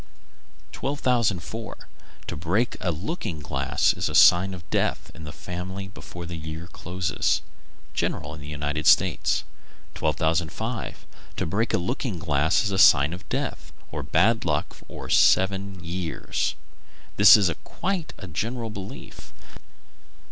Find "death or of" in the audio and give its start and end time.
13.29-14.11